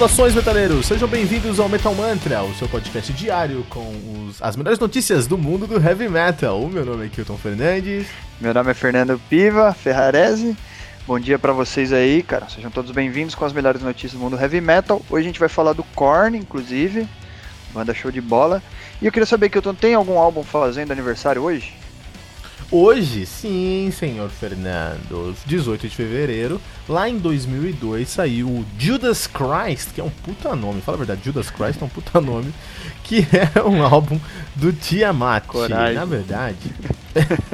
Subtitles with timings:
[0.00, 0.86] Saudações, metaleiros!
[0.86, 3.84] Sejam bem-vindos ao Metal Mantra, o seu podcast diário com
[4.30, 6.58] os- as melhores notícias do mundo do heavy metal.
[6.58, 8.06] O meu nome é Kilton Fernandes.
[8.40, 10.56] Meu nome é Fernando Piva Ferrarese.
[11.06, 12.48] Bom dia pra vocês aí, cara.
[12.48, 15.02] Sejam todos bem-vindos com as melhores notícias do mundo heavy metal.
[15.10, 17.06] Hoje a gente vai falar do Korn, inclusive.
[17.74, 18.62] Banda show de bola.
[19.02, 21.74] E eu queria saber, Kilton, tem algum álbum fazendo aniversário hoje?
[22.72, 30.00] Hoje, sim, senhor Fernando, 18 de fevereiro, lá em 2002 saiu o Judas Christ, que
[30.00, 32.54] é um puta nome, fala a verdade, Judas Christ é um puta nome,
[33.02, 34.20] que é um álbum
[34.54, 35.46] do Tiamat.
[35.46, 35.96] Coragem.
[35.96, 36.56] Na verdade.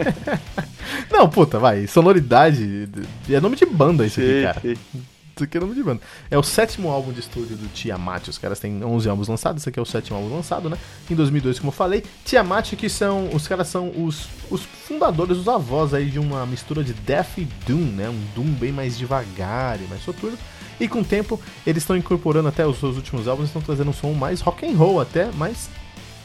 [1.11, 2.87] Não, puta, vai, sonoridade.
[3.31, 4.61] É nome de banda isso aqui, cara.
[4.65, 6.01] Isso é nome de.
[6.31, 8.29] É o sétimo álbum de estúdio do Tiamat.
[8.29, 9.63] Os caras têm 11 álbuns lançados.
[9.63, 10.79] Esse aqui é o sétimo álbum lançado, né?
[11.11, 12.03] Em 2002, como eu falei.
[12.25, 13.29] Tiamat, que são.
[13.35, 17.45] Os caras são os, os fundadores, os avós aí de uma mistura de Death e
[17.67, 18.09] Doom, né?
[18.09, 20.39] Um Doom bem mais devagar e mais soturno.
[20.81, 23.95] E com o tempo, eles estão incorporando até os seus últimos álbuns, estão trazendo um
[23.95, 25.69] som mais rock and roll até, mais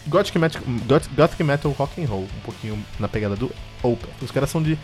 [0.07, 3.51] Gothic Metal, Goth- Gothic metal rock and roll, um pouquinho na pegada do
[3.83, 4.09] Opeth.
[4.21, 4.77] Os caras são de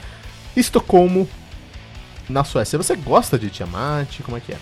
[0.55, 1.27] Estocolmo,
[2.29, 2.77] na Suécia.
[2.77, 4.21] Você gosta de Tiamat?
[4.23, 4.57] Como é que é?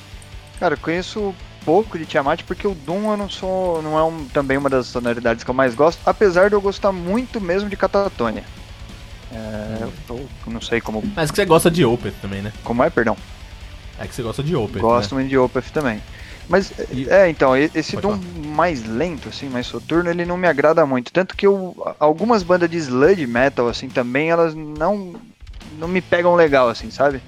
[0.60, 1.34] Cara, eu conheço
[1.66, 4.88] pouco de Tiamat porque o Doom eu não sou, não é um- também uma das
[4.88, 8.44] sonoridades que eu mais gosto, apesar de eu gostar muito mesmo de Catatonia.
[9.32, 12.54] É, eu não sei como, Mas que você gosta de Opeth também, né?
[12.64, 13.18] como é, perdão.
[14.00, 15.22] É que você gosta de Opeth, Gosto né?
[15.22, 16.02] muito de Opeth também.
[16.48, 18.16] Mas, E- é, então, esse Doom
[18.56, 21.12] mais lento, assim, mais soturno, ele não me agrada muito.
[21.12, 25.16] Tanto que eu, algumas bandas de sludge metal, assim, também, elas não,
[25.72, 27.22] não me pegam legal, assim, sabe?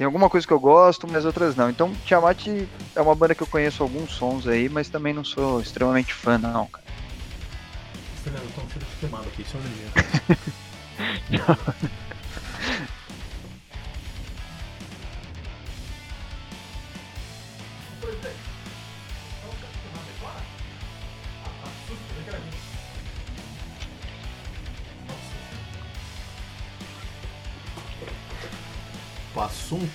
[0.00, 1.68] Tem alguma coisa que eu gosto, mas outras não.
[1.68, 2.46] Então, Tiamat
[2.96, 6.38] é uma banda que eu conheço alguns sons aí, mas também não sou extremamente fã,
[6.38, 6.86] não, cara.
[8.24, 9.90] Fernando, eu tô um cheiro de queimado aqui, só um minutinho.
[11.46, 12.19] Passou um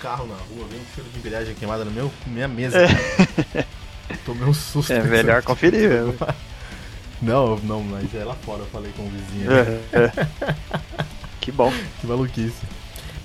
[0.06, 2.78] carro na rua, veio um cheiro de embreagem queimada na meu, minha mesa.
[4.24, 4.94] Tomei um susto.
[4.94, 6.16] É melhor conferir, velho.
[7.22, 9.50] Não, não, mas é lá fora eu falei com o vizinho.
[9.50, 9.82] É, né?
[9.94, 11.06] é.
[11.40, 11.72] que bom.
[12.00, 12.62] Que maluquice.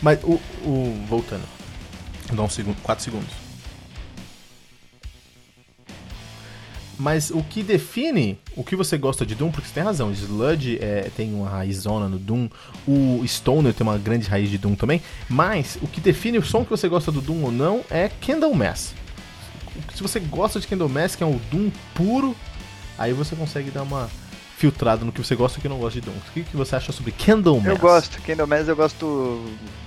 [0.00, 0.40] Mas o.
[0.64, 1.42] o voltando.
[2.32, 2.80] Dá um segundo.
[2.82, 3.39] 4 segundos.
[7.00, 10.78] Mas o que define o que você gosta de Doom, porque você tem razão, Sludge
[10.82, 12.46] é, tem uma raizona no Doom,
[12.86, 16.62] o Stoner tem uma grande raiz de Doom também, mas o que define o som
[16.62, 18.92] que você gosta do Doom ou não é Candlemass.
[19.94, 22.36] Se você gosta de Candlemass, que é um Doom puro,
[22.98, 24.10] aí você consegue dar uma
[24.58, 26.14] filtrada no que você gosta e o que não gosta de Doom.
[26.14, 27.66] O que, que você acha sobre Candlemass?
[27.66, 29.42] Eu gosto, Candlemass eu gosto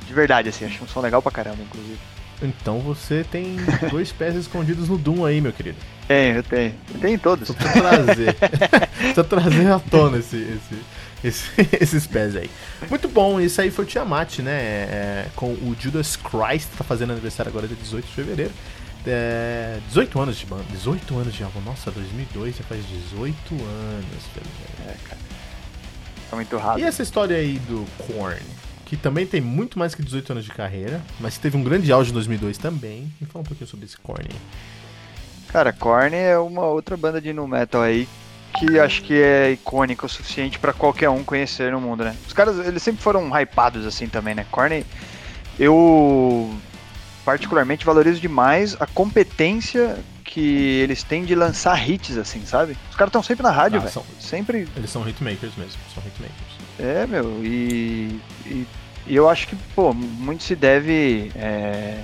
[0.07, 1.99] de verdade, assim, acho um som legal pra caramba, inclusive.
[2.41, 3.55] Então você tem
[3.89, 5.77] dois pés escondidos no Doom aí, meu querido.
[6.07, 6.73] Tenho, eu tenho.
[6.93, 7.47] Eu tenho todos.
[7.47, 8.33] Só trazer.
[8.97, 10.81] precisa trazer à tona esse, esse,
[11.23, 12.49] esse- esses pés aí.
[12.89, 14.51] Muito bom, isso aí foi o Tiamat, né?
[14.51, 18.51] É, com o Judas Christ, tá fazendo aniversário agora dia 18 de fevereiro.
[19.05, 21.61] É, 18 anos de banda, 18 anos de álbum.
[21.61, 24.99] Nossa, 2002 já faz 18 anos, fevereiro.
[26.29, 26.83] Tá muito rápido.
[26.83, 28.39] E essa história aí do Korn,
[28.93, 32.11] que também tem muito mais que 18 anos de carreira, mas teve um grande auge
[32.11, 33.11] em 2002 também.
[33.19, 34.29] Me fala um pouquinho sobre esse Korn.
[35.47, 38.07] Cara, Korn é uma outra banda de nu metal aí
[38.55, 42.15] que acho que é icônica o suficiente pra qualquer um conhecer no mundo, né?
[42.27, 44.45] Os caras, eles sempre foram hypados assim também, né?
[44.51, 44.85] Korn,
[45.57, 46.53] eu
[47.25, 52.77] particularmente valorizo demais a competência que eles têm de lançar hits assim, sabe?
[52.91, 54.05] Os caras estão sempre na rádio, Ah, velho.
[54.19, 56.53] Sempre Eles são hitmakers mesmo, são hitmakers.
[56.79, 58.67] É, meu, e, e,
[59.05, 62.03] e eu acho que, pô, muito se deve é,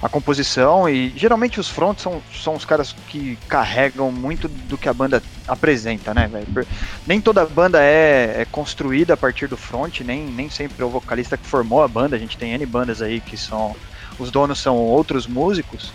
[0.00, 4.88] à composição e geralmente os fronts são, são os caras que carregam muito do que
[4.88, 6.66] a banda apresenta, né, velho?
[7.06, 10.90] Nem toda banda é, é construída a partir do front, nem, nem sempre é o
[10.90, 13.76] vocalista que formou a banda, a gente tem N bandas aí que são
[14.18, 15.92] os donos são outros músicos,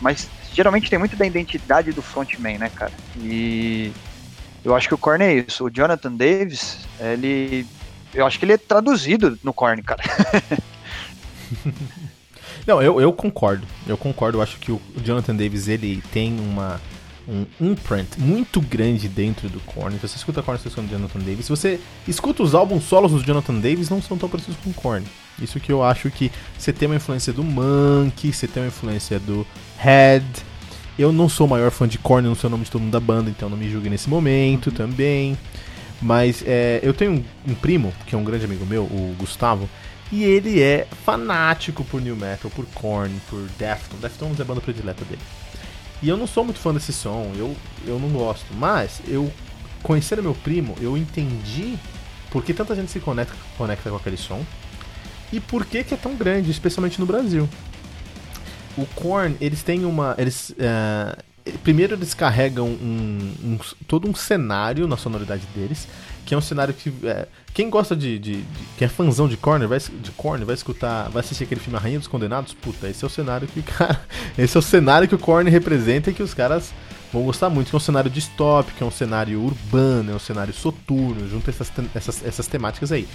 [0.00, 2.92] mas geralmente tem muito da identidade do frontman, né, cara?
[3.20, 3.92] E
[4.64, 5.64] eu acho que o Korn é isso.
[5.64, 7.66] O Jonathan Davis, ele.
[8.14, 10.02] Eu acho que ele é traduzido no Korn, cara.
[12.66, 13.66] Não, eu, eu concordo.
[13.86, 14.38] Eu concordo.
[14.38, 16.80] Eu acho que o Jonathan Davis ele tem uma
[17.28, 19.94] um imprint muito grande dentro do Korn.
[19.94, 21.46] Então, você escuta Korn, você escuta Jonathan Davis.
[21.46, 25.06] Se você escuta os álbuns solos do Jonathan Davis, não são tão parecidos com Korn.
[25.40, 29.18] Isso que eu acho que você tem uma influência do Monkey, você tem uma influência
[29.18, 29.46] do
[29.78, 30.26] Head.
[30.98, 32.92] Eu não sou o maior fã de Korn, não sei o nome de todo mundo
[32.92, 34.74] da banda, então não me julgue nesse momento uhum.
[34.74, 35.38] também.
[36.02, 39.68] Mas é, eu tenho um, um, primo, que é um grande amigo meu, o Gustavo,
[40.10, 44.02] e ele é fanático por New Metal, por Korn, por Deftones.
[44.02, 45.22] Deftones é a banda predileta dele.
[46.02, 47.56] E eu não sou muito fã desse som, eu,
[47.86, 48.46] eu não gosto.
[48.54, 49.32] Mas eu,
[49.82, 51.78] conhecendo meu primo, eu entendi
[52.30, 54.44] por que tanta gente se conecta, conecta com aquele som
[55.32, 57.48] e por que, que é tão grande, especialmente no Brasil.
[58.76, 60.14] O Korn, eles têm uma.
[60.18, 61.22] Eles, uh,
[61.62, 65.88] primeiro eles carregam um, um, todo um cenário na sonoridade deles,
[66.24, 69.36] que é um cenário que é, quem gosta de, de, de, quem é fãzão de
[69.36, 72.88] Korn vai de Korn vai escutar, vai assistir aquele filme A Rainha dos Condenados, puta,
[72.88, 74.00] esse é o cenário que cara,
[74.38, 76.72] esse é o cenário que o Korn representa e que os caras
[77.12, 80.54] vão gostar muito, que é um cenário distópico, é um cenário urbano, é um cenário
[80.54, 83.06] soturno, junto essas, essas, essas temáticas aí.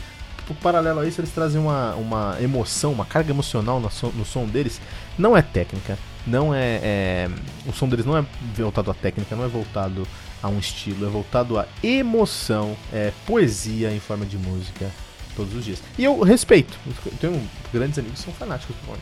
[0.45, 4.23] Por paralelo a isso, eles trazem uma, uma emoção, uma carga emocional no som, no
[4.23, 4.79] som deles.
[5.17, 5.97] Não é técnica,
[6.27, 7.29] não é, é,
[7.65, 8.25] O som deles não é
[8.55, 10.07] voltado à técnica, não é voltado
[10.41, 14.91] a um estilo, é voltado a emoção, é poesia em forma de música
[15.35, 15.81] todos os dias.
[15.97, 19.01] E eu respeito, eu tenho grandes amigos que são fanáticos do Korn.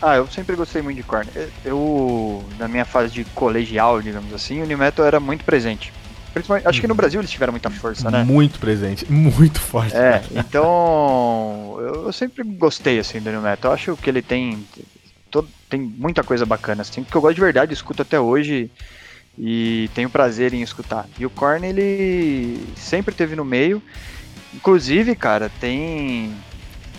[0.00, 1.28] Ah, eu sempre gostei muito de Korn.
[1.64, 5.92] Eu, na minha fase de colegial, digamos assim, o New Metal era muito presente.
[6.64, 6.96] Acho que no uhum.
[6.96, 8.22] Brasil eles tiveram muita força, né?
[8.22, 9.96] Muito presente, muito forte.
[9.96, 13.70] É, então eu sempre gostei assim do New Metal.
[13.70, 14.64] Eu acho que ele tem
[15.30, 18.70] todo, tem muita coisa bacana, assim, que eu gosto de verdade, escuto até hoje
[19.38, 21.06] e tenho prazer em escutar.
[21.18, 23.80] E o Korn, ele sempre teve no meio.
[24.52, 26.34] Inclusive, cara, tem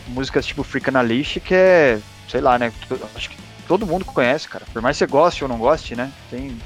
[0.07, 1.99] músicas tipo Freak Leash que é,
[2.29, 2.71] sei lá, né?
[3.15, 3.37] Acho que
[3.67, 4.65] todo mundo conhece, cara.
[4.71, 6.11] Por mais que você goste ou não goste, né?
[6.29, 6.57] Tem.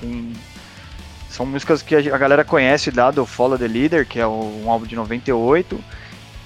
[0.00, 0.32] tem
[1.28, 4.86] são músicas que a galera conhece lá do Follow the Leader, que é um álbum
[4.86, 5.78] de 98.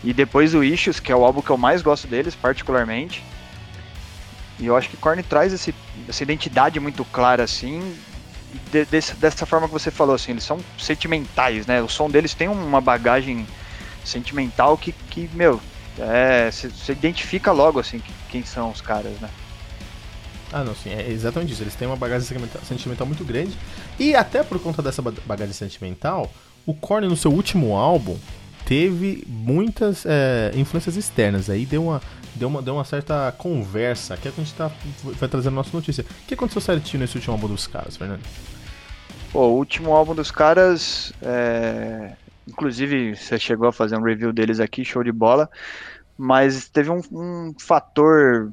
[0.03, 3.23] E depois o Issues, que é o álbum que eu mais gosto deles, particularmente.
[4.59, 5.75] E eu acho que Korn traz esse,
[6.09, 7.95] essa identidade muito clara, assim,
[8.71, 11.83] de, desse, dessa forma que você falou, assim, eles são sentimentais, né?
[11.83, 13.47] O som deles tem uma bagagem
[14.05, 15.61] sentimental que, que meu,
[15.99, 19.29] é, você identifica logo, assim, que, quem são os caras, né?
[20.53, 21.63] Ah, não, sim, é exatamente isso.
[21.63, 23.57] Eles têm uma bagagem sentimental muito grande.
[23.99, 26.31] E até por conta dessa bagagem sentimental,
[26.67, 28.19] o Korn no seu último álbum
[28.67, 31.49] teve muitas é, influências externas.
[31.49, 32.03] Aí deu uma,
[32.35, 34.71] deu uma, deu uma certa conversa, que é que a gente tá,
[35.19, 36.05] vai trazendo nossa notícia.
[36.05, 38.23] O que aconteceu certinho nesse último álbum dos caras, Fernando?
[39.33, 42.13] Pô, o último álbum dos caras, é...
[42.47, 45.49] inclusive você chegou a fazer um review deles aqui, show de bola,
[46.17, 48.53] mas teve um, um fator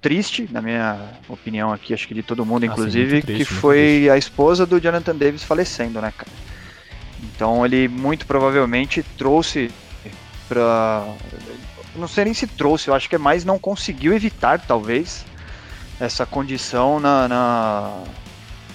[0.00, 0.98] triste, na minha
[1.28, 4.64] opinião aqui, acho que de todo mundo, ah, inclusive, sim, triste, que foi a esposa
[4.64, 6.30] do Jonathan Davis falecendo, né, cara?
[7.22, 9.70] Então ele muito provavelmente trouxe
[10.48, 11.06] pra
[12.00, 15.24] não sei nem se trouxe, eu acho que é mais não conseguiu evitar, talvez,
[16.00, 18.02] essa condição na, na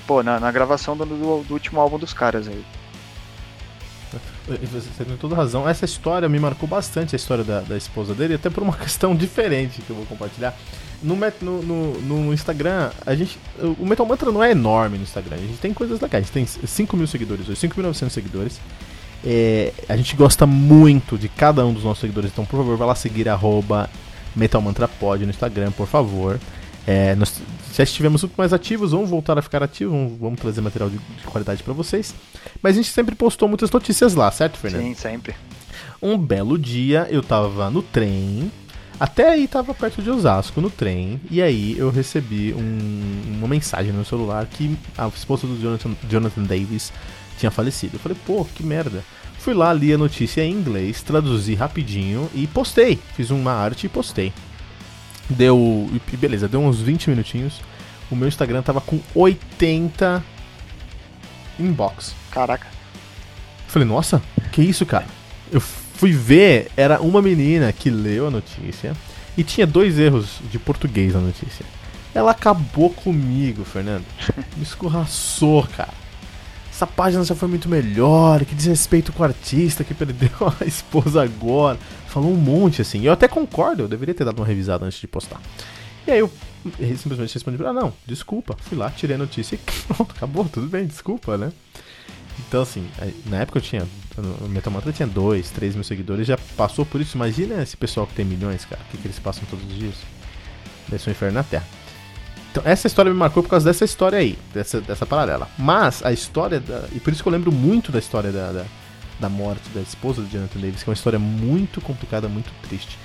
[0.06, 2.64] pô, na, na gravação do, do, do, último álbum dos caras aí.
[4.48, 5.68] Você tem toda razão.
[5.68, 9.16] Essa história me marcou bastante, a história da, da esposa dele, até por uma questão
[9.16, 10.56] diferente que eu vou compartilhar.
[11.02, 13.38] No, no, no, no, Instagram, a gente.
[13.80, 15.36] O Metal Mantra não é enorme no Instagram.
[15.36, 16.24] A gente tem coisas legais.
[16.24, 18.62] A gente tem 5 mil seguidores hoje, 5.900 seguidores.
[19.26, 22.86] É, a gente gosta muito de cada um dos nossos seguidores, então por favor, vá
[22.86, 23.90] lá seguir arroba
[24.36, 26.40] MetalMantraPod no Instagram, por favor.
[26.86, 27.42] É, nós
[27.74, 30.98] já estivemos muito mais ativos, vamos voltar a ficar ativos, vamos, vamos trazer material de,
[30.98, 32.14] de qualidade para vocês.
[32.62, 34.84] Mas a gente sempre postou muitas notícias lá, certo, Fernando?
[34.84, 35.34] Sim, sempre.
[36.00, 38.52] Um belo dia eu tava no trem,
[39.00, 43.88] até aí tava perto de Osasco, no trem, e aí eu recebi um, uma mensagem
[43.88, 46.94] no meu celular que a esposa do Jonathan, Jonathan Davis
[47.38, 47.96] tinha falecido.
[47.96, 49.04] Eu falei, pô, que merda.
[49.40, 53.00] Fui lá, li a notícia em inglês, traduzi rapidinho e postei.
[53.16, 54.34] Fiz uma arte e postei.
[55.30, 55.90] Deu.
[56.14, 57.62] Beleza, deu uns 20 minutinhos.
[58.10, 60.24] O meu Instagram tava com 80
[61.60, 62.16] inbox.
[62.32, 62.68] Caraca.
[63.68, 65.06] Falei, nossa, que isso, cara?
[65.52, 68.96] Eu fui ver, era uma menina que leu a notícia
[69.38, 71.66] e tinha dois erros de português na notícia.
[72.14, 74.06] Ela acabou comigo, Fernando.
[74.56, 76.05] Me escorraçou, cara.
[76.76, 80.30] Essa página já foi muito melhor, que desrespeito com o artista que perdeu
[80.60, 81.80] a esposa agora.
[82.08, 83.02] Falou um monte assim.
[83.06, 85.40] Eu até concordo, eu deveria ter dado uma revisada antes de postar.
[86.06, 86.30] E aí eu
[86.98, 88.58] simplesmente respondi: Ah, não, desculpa.
[88.60, 91.54] Fui lá, tirei a notícia e pronto, acabou, tudo bem, desculpa, né?
[92.40, 92.86] Então, assim,
[93.26, 93.88] na época eu tinha.
[94.42, 97.16] O Metal Mantra tinha 2, 3 mil seguidores, já passou por isso.
[97.16, 99.96] Imagina esse pessoal que tem milhões, cara, o que, que eles passam todos os dias.
[100.90, 101.66] Deve ser um inferno na Terra.
[102.56, 105.50] Então, essa história me marcou por causa dessa história aí, dessa, dessa paralela.
[105.58, 108.66] Mas a história, da, e por isso que eu lembro muito da história da, da,
[109.20, 112.98] da morte da esposa do Jonathan Davis, que é uma história muito complicada, muito triste.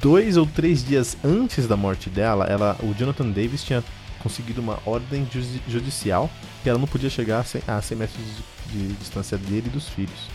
[0.00, 3.84] Dois ou três dias antes da morte dela, ela, o Jonathan Davis tinha
[4.22, 5.28] conseguido uma ordem
[5.68, 6.30] judicial
[6.62, 8.24] que ela não podia chegar a 100, a 100 metros
[8.72, 10.30] de, de distância dele e dos filhos.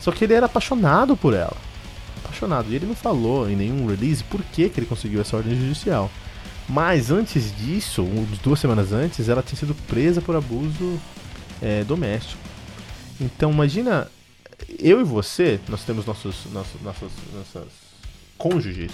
[0.00, 1.58] Só que ele era apaixonado por ela.
[2.24, 2.70] Apaixonado.
[2.70, 6.10] E ele não falou em nenhum release por que, que ele conseguiu essa ordem judicial.
[6.68, 8.04] Mas antes disso,
[8.42, 10.98] duas semanas antes, ela tinha sido presa por abuso
[11.60, 12.40] é, doméstico.
[13.20, 14.10] Então imagina,
[14.78, 17.68] eu e você, nós temos nossos, nossos, nossas, nossas
[18.38, 18.92] cônjuges.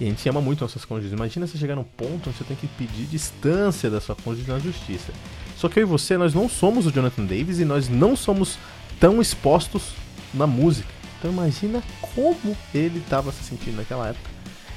[0.00, 1.12] E a gente ama muito nossas cônjuges.
[1.12, 4.58] Imagina você chegar num ponto onde você tem que pedir distância da sua cônjuge na
[4.58, 5.12] justiça.
[5.56, 8.58] Só que eu e você, nós não somos o Jonathan Davis e nós não somos
[8.98, 9.92] tão expostos
[10.32, 10.88] na música.
[11.18, 14.33] Então imagina como ele estava se sentindo naquela época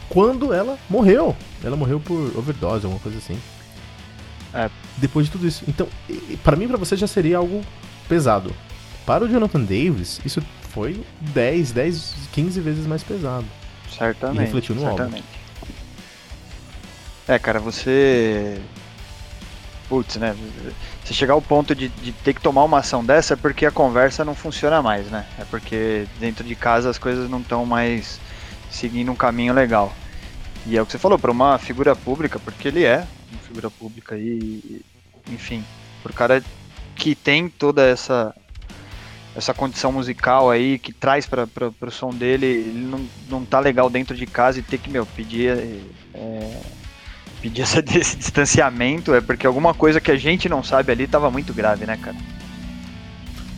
[0.09, 1.35] quando ela morreu.
[1.63, 3.39] Ela morreu por overdose, alguma coisa assim.
[4.53, 4.69] É.
[4.97, 5.63] Depois de tudo isso.
[5.67, 5.87] Então,
[6.43, 7.63] para mim e pra você já seria algo
[8.07, 8.53] pesado.
[9.05, 13.45] Para o Jonathan Davis, isso foi 10, 10, 15 vezes mais pesado.
[13.97, 14.37] Certamente.
[14.37, 15.23] E refletiu no certamente.
[15.23, 15.37] álbum.
[17.27, 18.59] É, cara, você.
[19.89, 20.35] Putz, né?
[21.03, 23.71] Você chegar ao ponto de, de, ter que tomar uma ação dessa é porque a
[23.71, 25.25] conversa não funciona mais, né?
[25.39, 28.19] É porque dentro de casa as coisas não estão mais
[28.69, 29.93] seguindo um caminho legal.
[30.65, 33.69] E é o que você falou, para uma figura pública, porque ele é uma figura
[33.69, 34.81] pública e,
[35.29, 35.63] enfim,
[36.03, 36.43] por cara
[36.95, 38.35] que tem toda essa
[39.35, 41.47] essa condição musical aí que traz para
[41.79, 45.05] o som dele, ele não, não tá legal dentro de casa e ter que, meu,
[45.05, 45.79] pedir
[46.15, 46.61] é,
[47.39, 51.29] pedir essa, esse distanciamento é porque alguma coisa que a gente não sabe ali tava
[51.29, 52.17] muito grave, né, cara?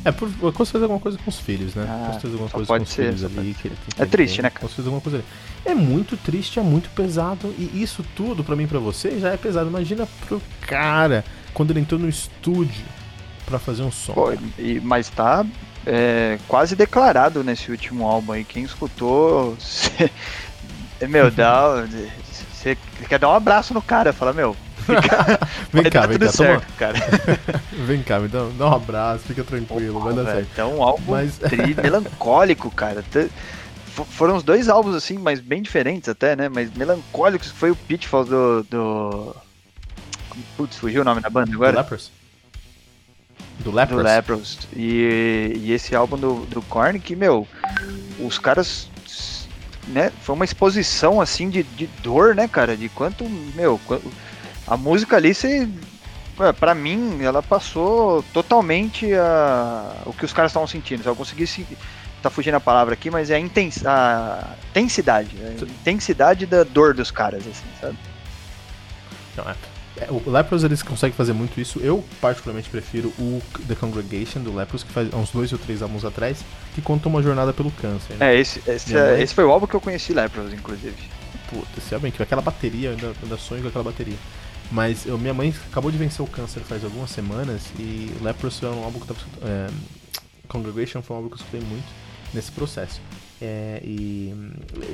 [0.10, 0.30] É, por,
[0.66, 1.86] certeza alguma coisa com os filhos, né?
[1.88, 3.54] Ah, certeza alguma coisa com os ser, filhos ali.
[3.54, 4.68] Que, que, é triste, né, cara?
[4.68, 5.26] Certeza alguma coisa ali.
[5.66, 7.54] É muito triste, é muito pesado.
[7.58, 9.70] E isso tudo, para mim e pra você, já é pesado.
[9.70, 11.24] Imagina pro cara
[11.54, 12.86] quando ele entrou no estúdio
[13.46, 14.14] para fazer um som.
[14.14, 15.46] Pô, e, mas tá
[15.86, 18.44] é, quase declarado nesse último álbum aí.
[18.44, 19.56] Quem escutou.
[19.60, 20.10] Cê,
[21.08, 21.86] meu, dá.
[22.52, 24.56] Você quer dar um abraço no cara, fala, meu,
[25.72, 26.78] vem cá, vem cá, certo, toma...
[26.78, 26.98] cara.
[27.86, 30.48] vem cá, me dá, dá, um abraço, fica tranquilo, vai dar certo.
[30.54, 31.40] Então, um álbum mas...
[31.82, 33.04] melancólico, cara.
[34.12, 36.50] Foram os dois álbuns, assim, mas bem diferentes até, né?
[36.50, 38.64] Mas melancólicos, foi o Pitfall do...
[38.64, 39.36] do...
[40.56, 41.74] Putz, fugiu o nome da banda agora?
[41.74, 42.12] Do Lepers.
[43.60, 43.98] Do Lepers.
[43.98, 44.60] Do Lepers.
[44.74, 47.46] E, e esse álbum do, do Korn, que, meu,
[48.20, 48.90] os caras
[49.90, 52.78] né, foi uma exposição assim de, de dor, né, cara?
[52.78, 53.80] De quanto, meu,
[54.70, 55.68] a música ali, você,
[56.60, 61.04] pra mim, ela passou totalmente a, o que os caras estavam sentindo.
[61.04, 61.66] Eu consegui se,
[62.22, 66.94] tá fugindo a palavra aqui, mas é a, intens, a intensidade, a intensidade da dor
[66.94, 67.98] dos caras, assim, sabe?
[69.36, 69.56] Não, é.
[69.98, 71.80] é o Lepros eles conseguem fazer muito isso.
[71.80, 76.06] Eu particularmente prefiro o The Congregation do Lepros, que faz uns dois ou três álbuns
[76.06, 76.46] atrás,
[76.76, 78.14] que conta uma jornada pelo câncer.
[78.18, 78.36] Né?
[78.36, 80.96] É, esse, esse, é, esse foi o álbum que eu conheci Lepros, inclusive.
[81.50, 84.18] Puta, esse álbum que aquela bateria, eu ainda, ainda sonho com aquela bateria.
[84.72, 88.70] Mas eu, minha mãe acabou de vencer o câncer faz algumas semanas e Leprosy é
[88.70, 89.68] um álbum que eu tava é,
[90.48, 91.88] Congregation foi um álbum que eu escutei muito
[92.34, 93.02] nesse processo.
[93.42, 94.34] É, e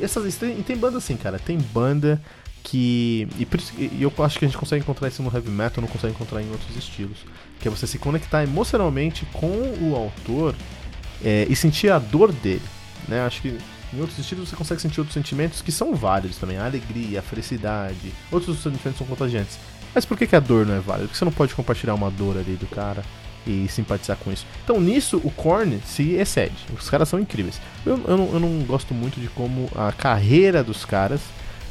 [0.02, 2.22] essas tem, tem banda assim, cara, tem banda
[2.64, 3.48] que e,
[3.82, 6.42] e, eu acho que a gente consegue encontrar isso no heavy metal, não consegue encontrar
[6.42, 7.18] em outros estilos,
[7.60, 9.48] que é você se conectar emocionalmente com
[9.82, 10.56] o autor
[11.24, 12.62] é, e sentir a dor dele,
[13.08, 13.22] né?
[13.22, 13.58] Acho que
[13.94, 16.58] em outros estilos você consegue sentir outros sentimentos que são válidos também.
[16.58, 18.14] A alegria, a felicidade.
[18.32, 19.58] Outros sentimentos são contagiantes.
[19.94, 21.08] Mas por que, que a dor não é válida?
[21.08, 23.04] Porque você não pode compartilhar uma dor ali do cara
[23.48, 24.46] e simpatizar com isso.
[24.64, 26.56] Então nisso o Korn se excede.
[26.78, 27.62] Os caras são incríveis.
[27.86, 31.22] Eu, eu, não, eu não gosto muito de como a carreira dos caras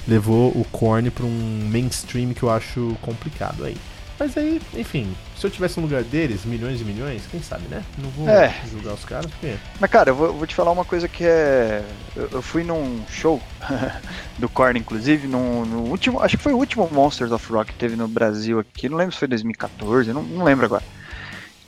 [0.06, 3.76] levou o Korn para um mainstream que eu acho complicado aí.
[4.18, 7.83] Mas aí, enfim, se eu tivesse no lugar deles, milhões e milhões, quem sabe, né?
[7.99, 8.54] Não vou é.
[8.71, 9.56] julgar os caras, porque.
[9.80, 11.85] Mas, cara, eu vou, vou te falar uma coisa que é.
[12.14, 13.42] Eu, eu fui num show
[14.38, 16.21] do Korn, inclusive, no, no, último.
[16.21, 18.88] Acho que foi o último Monsters of Rock que teve no Brasil aqui.
[18.88, 20.85] Não lembro se foi 2014, não, não lembro agora.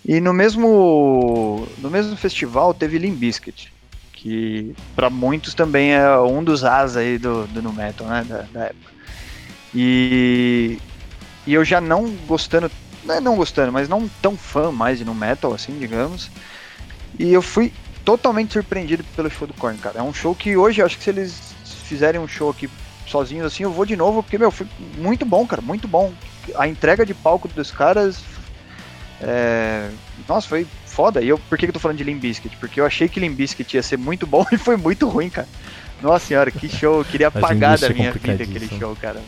[0.04, 1.66] E no mesmo.
[1.78, 3.72] No mesmo festival teve Limp Bizkit,
[4.12, 8.24] que para muitos também é um dos as aí do, do no metal, né?
[8.28, 8.96] Da, da época.
[9.74, 10.78] E
[11.46, 12.70] e eu já não gostando
[13.06, 16.28] não é não gostando, mas não tão fã mais de no metal, assim, digamos.
[17.18, 17.72] E eu fui
[18.04, 20.00] totalmente surpreendido pelo show do Korn, cara.
[20.00, 22.68] É um show que hoje, acho que se eles fizerem um show aqui
[23.06, 24.66] sozinhos assim, eu vou de novo, porque, meu, foi
[24.98, 26.12] muito bom, cara, muito bom.
[26.56, 28.20] A entrega de palco dos caras.
[29.20, 29.88] É...
[30.28, 31.22] Nossa, foi foda.
[31.22, 32.56] E eu, por que, que eu tô falando de Limp Bizkit?
[32.56, 35.48] Porque eu achei que Limp Bizkit ia ser muito bom e foi muito ruim, cara.
[36.02, 36.98] Nossa senhora, que show.
[36.98, 39.22] Eu queria apagar da minha vida aquele show, cara.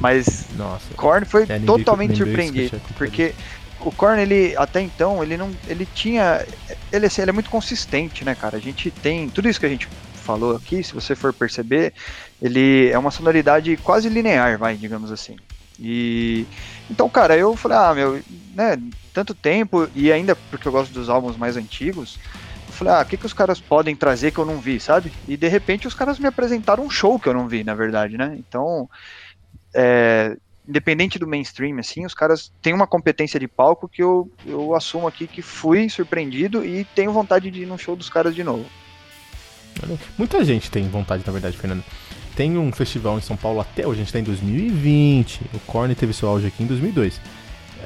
[0.00, 0.94] Mas Nossa.
[0.94, 2.76] Korn foi totalmente surpreendido.
[2.76, 3.34] É porque
[3.80, 5.50] o Korn, ele, até então, ele não.
[5.68, 6.44] Ele tinha.
[6.90, 8.56] Ele, assim, ele é muito consistente, né, cara?
[8.56, 9.28] A gente tem.
[9.28, 11.92] Tudo isso que a gente falou aqui, se você for perceber,
[12.40, 15.36] ele é uma sonoridade quase linear, vai, digamos assim.
[15.78, 16.46] E
[16.90, 18.20] então, cara, eu falei, ah, meu,
[18.54, 18.78] né,
[19.14, 22.18] tanto tempo e ainda porque eu gosto dos álbuns mais antigos,
[22.68, 25.10] eu falei, ah, o que que os caras podem trazer que eu não vi, sabe?
[25.26, 28.18] E de repente os caras me apresentaram um show que eu não vi, na verdade,
[28.18, 28.36] né?
[28.38, 28.90] Então,
[29.74, 30.36] é,
[30.68, 35.06] independente do mainstream, assim, os caras têm uma competência de palco que eu, eu assumo
[35.08, 38.64] aqui que fui surpreendido e tenho vontade de ir no show dos caras de novo.
[40.18, 41.82] Muita gente tem vontade, na verdade, Fernando.
[42.36, 45.40] Tem um festival em São Paulo até hoje, a gente está em 2020.
[45.54, 47.20] O Korn teve seu auge aqui em 2002.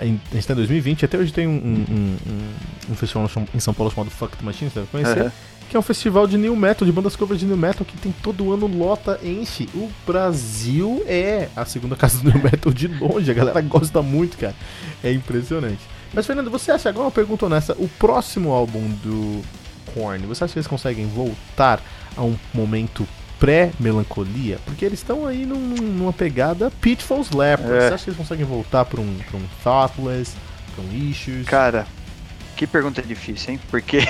[0.00, 3.72] A gente está em 2020, até hoje tem um, um, um, um, festival em São
[3.72, 5.22] Paulo chamado Fuck the Machine, você deve conhecer.
[5.22, 5.30] Uhum.
[5.68, 8.12] Que é um festival de new metal, de bandas covers de new metal, que tem
[8.22, 9.68] todo ano lota, enche.
[9.74, 14.36] O Brasil é a segunda casa do new metal de longe, a galera gosta muito,
[14.38, 14.54] cara.
[15.02, 15.80] É impressionante.
[16.12, 19.42] Mas, Fernando, você acha, agora uma pergunta honesta, o próximo álbum do
[19.92, 21.82] Korn, você acha que eles conseguem voltar
[22.16, 23.06] a um momento
[23.40, 24.58] pré-melancolia?
[24.64, 27.66] Porque eles estão aí num, numa pegada Pitfall Slapper.
[27.66, 27.88] É.
[27.88, 30.36] Você acha que eles conseguem voltar para um, pra um Thoughtless,
[30.74, 31.46] para um Issues?
[31.46, 31.84] Cara,
[32.56, 33.60] que pergunta difícil, hein?
[33.70, 33.98] Porque.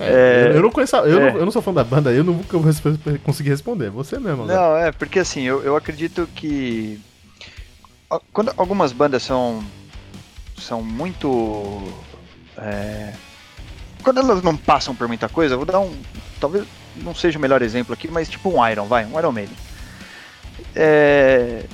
[0.00, 1.30] É, é, eu, não conheço, eu, é.
[1.32, 2.72] não, eu não sou fã da banda, eu nunca vou
[3.22, 3.90] conseguir responder.
[3.90, 4.44] Você mesmo.
[4.44, 4.58] Agora.
[4.58, 7.00] Não, é, porque assim, eu, eu acredito que.
[8.32, 9.62] Quando algumas bandas são.
[10.56, 11.92] são muito.
[12.56, 13.12] É,
[14.02, 15.94] quando elas não passam por muita coisa, vou dar um.
[16.40, 16.64] Talvez
[16.96, 19.56] não seja o melhor exemplo aqui, mas tipo um Iron, vai, um Iron Maiden.
[20.74, 21.64] É,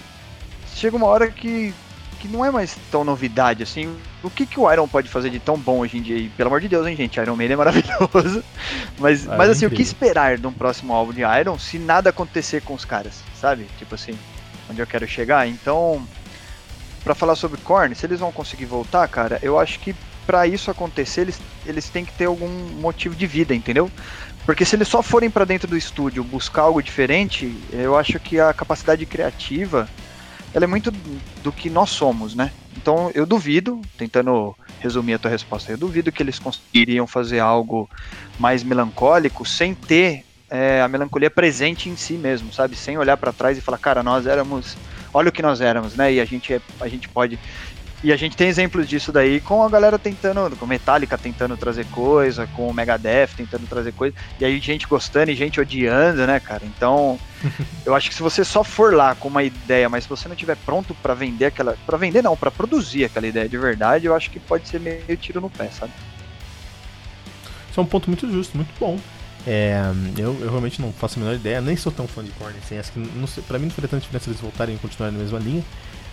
[0.74, 1.72] chega uma hora que,
[2.16, 3.96] que não é mais tão novidade assim.
[4.22, 6.16] O que, que o Iron pode fazer de tão bom hoje em dia?
[6.16, 7.20] E, pelo amor de Deus, hein, gente?
[7.20, 8.42] Iron Maiden é maravilhoso.
[8.98, 12.08] Mas, ah, mas assim, o que esperar de um próximo álbum de Iron se nada
[12.08, 13.66] acontecer com os caras, sabe?
[13.78, 14.18] Tipo assim,
[14.70, 15.46] onde eu quero chegar.
[15.46, 16.02] Então,
[17.04, 19.94] para falar sobre Korn, se eles vão conseguir voltar, cara, eu acho que
[20.26, 22.48] para isso acontecer, eles, eles têm que ter algum
[22.80, 23.90] motivo de vida, entendeu?
[24.44, 28.40] Porque se eles só forem para dentro do estúdio buscar algo diferente, eu acho que
[28.40, 29.88] a capacidade criativa
[30.56, 32.50] ela é muito do que nós somos, né?
[32.74, 37.86] Então eu duvido, tentando resumir a tua resposta, eu duvido que eles conseguiriam fazer algo
[38.38, 42.74] mais melancólico sem ter é, a melancolia presente em si mesmo, sabe?
[42.74, 44.78] Sem olhar para trás e falar, cara, nós éramos,
[45.12, 46.14] olha o que nós éramos, né?
[46.14, 47.38] E a gente, é, a gente pode
[48.04, 51.86] e a gente tem exemplos disso daí com a galera tentando, com Metallica tentando trazer
[51.86, 56.38] coisa, com o Megadeth tentando trazer coisa, e aí gente gostando e gente odiando, né,
[56.38, 56.62] cara?
[56.64, 57.18] Então,
[57.84, 60.34] eu acho que se você só for lá com uma ideia, mas se você não
[60.34, 64.14] estiver pronto para vender aquela, para vender não, para produzir aquela ideia de verdade, eu
[64.14, 65.92] acho que pode ser meio tiro no pé, sabe?
[67.70, 68.98] Isso é um ponto muito justo, muito bom.
[69.46, 69.80] É,
[70.18, 72.78] eu, eu, realmente não faço a menor ideia, nem sou tão fã de Korn assim,
[72.78, 75.22] acho que não sei, pra mim não faria tanta diferença eles voltarem e continuarem na
[75.22, 75.64] mesma linha,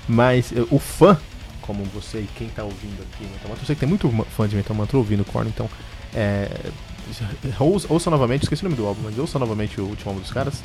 [0.08, 1.20] mas eu, o fã
[1.66, 3.64] como você e quem está ouvindo aqui Metal Mantra.
[3.64, 5.70] Eu sei que tem muito fã de Metal Mantra ouvindo Korn, então
[6.14, 6.50] é,
[7.60, 10.32] ouça, ouça, novamente, esqueci o nome do álbum, mas ouça novamente o último álbum dos
[10.32, 10.62] caras.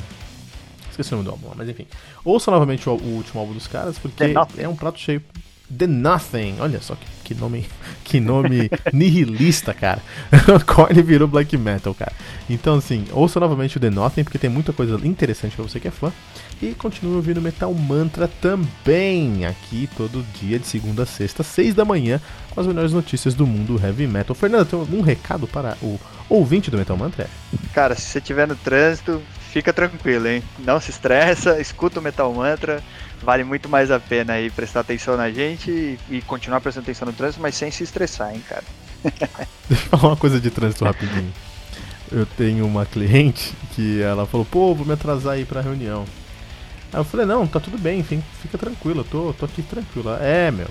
[0.89, 1.87] Esqueci o nome do álbum, mas enfim.
[2.23, 5.23] Ouça novamente o, o último álbum dos caras, porque é um prato cheio.
[5.75, 7.67] The Nothing, olha só que, que nome
[8.03, 10.01] que nome nihilista, cara.
[10.65, 12.13] Korn virou black metal, cara.
[12.49, 15.87] Então assim, ouça novamente o The Nothing, porque tem muita coisa interessante para você que
[15.87, 16.11] é fã.
[16.61, 21.85] E continue ouvindo Metal Mantra também, aqui todo dia, de segunda a sexta, seis da
[21.85, 22.19] manhã,
[22.51, 24.35] com as melhores notícias do mundo heavy metal.
[24.35, 27.29] Fernando, tem algum recado para o ouvinte do Metal Mantra?
[27.73, 30.43] Cara, se você estiver no trânsito, fica tranquilo, hein?
[30.59, 32.83] Não se estressa, escuta o Metal Mantra.
[33.21, 37.05] Vale muito mais a pena aí prestar atenção na gente e, e continuar prestando atenção
[37.05, 38.63] no trânsito, mas sem se estressar, hein, cara.
[39.69, 41.31] Deixa eu falar uma coisa de trânsito rapidinho.
[42.11, 46.05] Eu tenho uma cliente que ela falou, pô, vou me atrasar aí pra reunião.
[46.91, 50.09] Aí eu falei, não, tá tudo bem, fica, eu tô, tô aqui tranquilo.
[50.19, 50.67] É, meu.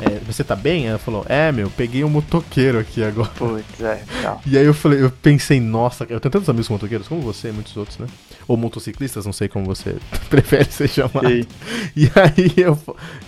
[0.00, 0.88] É, você tá bem?
[0.88, 3.30] Ela falou, é, meu, peguei um motoqueiro aqui agora.
[3.36, 4.40] Putz, é, não.
[4.44, 7.52] E aí eu falei, eu pensei, nossa, eu tenho tantos amigos motoqueiros, como você e
[7.52, 8.06] muitos outros, né?
[8.48, 9.96] Ou motociclistas, não sei como você
[10.28, 11.28] prefere ser chamado.
[11.30, 12.78] E aí eu,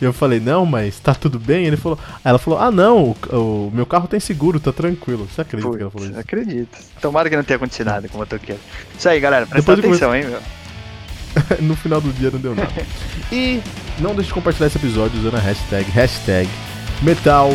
[0.00, 1.66] eu falei, não, mas tá tudo bem?
[1.66, 5.28] Ele falou, ela falou, ah não, o, o meu carro tem seguro, tá tranquilo.
[5.30, 6.18] Você acredita Putz, que ela falou isso?
[6.18, 6.78] Acredito.
[7.00, 8.60] Tomara que não tenha acontecido nada com o motoqueiro.
[8.98, 10.40] Isso aí, galera, presta atenção, hein, meu.
[11.60, 12.72] no final do dia não deu nada.
[13.32, 13.60] E
[13.98, 16.48] não deixe de compartilhar esse episódio usando a hashtag, hashtag
[17.02, 17.54] Metal